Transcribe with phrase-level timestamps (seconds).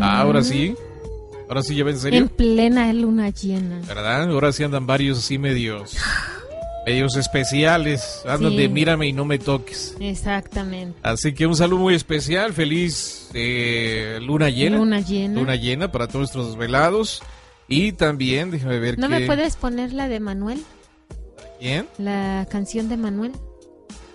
[0.00, 0.74] Ahora sí.
[1.48, 2.20] Ahora sí, ya en serio.
[2.20, 3.80] En plena luna llena.
[3.86, 4.30] ¿Verdad?
[4.30, 5.96] Ahora sí andan varios así medios.
[6.86, 8.22] medios especiales.
[8.26, 8.56] Andan Sí.
[8.58, 9.94] de mírame y no me toques.
[10.00, 10.98] Exactamente.
[11.02, 12.52] Así que un saludo muy especial.
[12.52, 14.76] Feliz eh, luna llena.
[14.78, 15.40] Luna llena.
[15.40, 17.22] Luna llena para todos nuestros desvelados.
[17.68, 20.62] Y también, déjame ver ¿No qué- me puedes poner la de Manuel?
[21.60, 21.86] ¿Quién?
[21.98, 23.32] La canción de Manuel.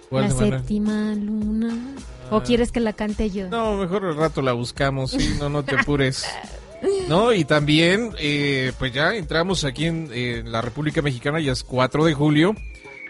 [0.10, 0.60] ¿Cuál la de Manuel?
[0.60, 1.76] séptima luna.
[2.32, 3.50] ¿O quieres que la cante yo?
[3.50, 6.26] No, mejor al rato la buscamos, sí, no, no te apures.
[7.10, 11.64] No, y también, eh, pues ya entramos aquí en, eh, la República Mexicana, ya es
[11.64, 12.56] 4 de julio,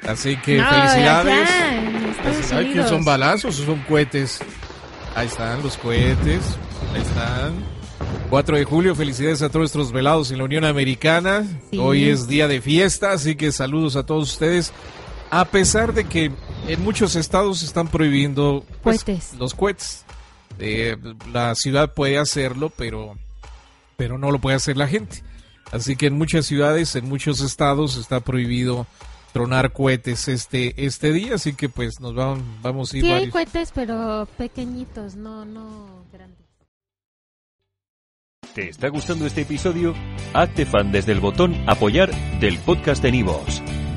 [0.07, 1.50] así que No, felicidades.
[2.51, 4.39] Ay, que son balazos o son cohetes.
[5.16, 6.42] Ahí están los cohetes,
[6.95, 7.54] ahí están.
[8.30, 11.45] 4 de julio, felicidades a todos nuestros velados en la Unión Americana.
[11.69, 11.77] Sí.
[11.77, 14.74] Hoy es día de fiesta, así que saludos a todos ustedes.
[15.30, 16.31] A pesar de que
[16.67, 19.33] en muchos estados están prohibiendo pues, Cohetes.
[19.38, 20.06] los cohetes.
[20.59, 20.97] Eh,
[21.31, 23.17] la ciudad puede hacerlo, pero,
[23.97, 25.23] pero no lo puede hacer la gente.
[25.71, 28.88] Así que en muchas ciudades, en muchos estados está prohibido
[29.33, 33.29] tronar cohetes este este día, así que pues nos vamos, vamos a ir Sí hay
[33.29, 36.39] cohetes, pero pequeñitos, no, no grandes.
[38.56, 39.94] ¿Te está gustando este episodio?
[40.33, 43.61] Hazte fan desde el botón Apoyar del podcast de Nivos.